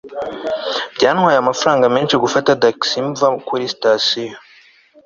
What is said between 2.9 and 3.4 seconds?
mva